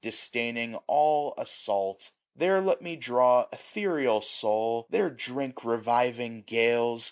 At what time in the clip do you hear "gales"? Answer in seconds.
6.41-6.99